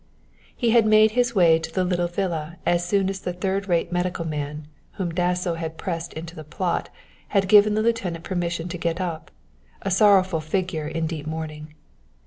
[0.55, 3.91] He had made his way to the little villa as soon as the third rate
[3.91, 6.89] medical man, whom Dasso had pressed into the plot,
[7.27, 9.29] had given the lieutenant permission to get up,
[9.83, 11.75] a sorrowful figure in deep mourning.